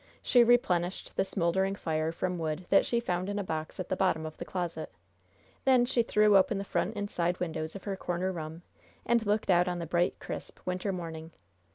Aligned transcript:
She 0.23 0.43
replenished 0.43 1.15
the 1.15 1.23
smoldering 1.23 1.75
fire 1.75 2.11
from 2.11 2.39
wood 2.39 2.65
that 2.71 2.87
she 2.87 2.99
found 2.99 3.29
in 3.29 3.37
a 3.37 3.43
box 3.43 3.79
at 3.79 3.87
the 3.89 3.95
bottom 3.95 4.25
of 4.25 4.35
the 4.37 4.45
closet. 4.45 4.91
Then 5.63 5.85
she 5.85 6.01
threw 6.01 6.35
open 6.35 6.57
the 6.57 6.63
front 6.63 6.95
and 6.95 7.07
side 7.07 7.39
windows 7.39 7.75
of 7.75 7.83
her 7.83 7.95
corner 7.95 8.31
room, 8.31 8.63
and 9.05 9.23
looked 9.27 9.51
out 9.51 9.67
on 9.67 9.77
the 9.77 9.85
bright, 9.85 10.17
crisp, 10.17 10.57
winter 10.65 10.91
morning. 10.91 11.33